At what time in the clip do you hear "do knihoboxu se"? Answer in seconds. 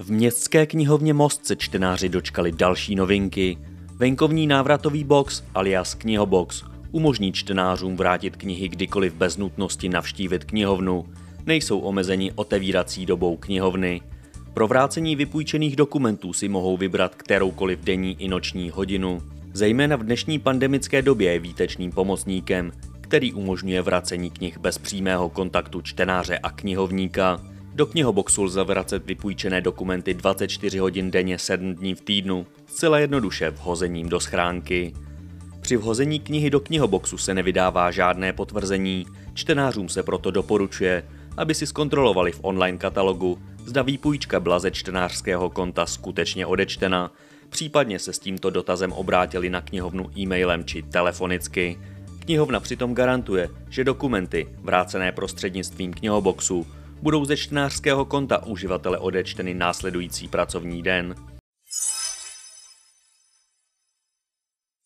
36.50-37.34